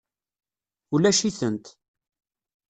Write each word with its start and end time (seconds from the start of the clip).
Ulac-itent. 0.93 1.65